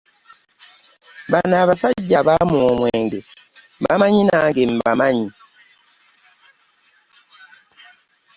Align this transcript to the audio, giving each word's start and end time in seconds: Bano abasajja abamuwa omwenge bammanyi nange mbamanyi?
Bano 1.31 1.53
abasajja 1.63 2.15
abamuwa 2.21 2.65
omwenge 2.71 3.19
bammanyi 3.83 4.21
nange 4.23 4.61
mbamanyi? 4.73 5.29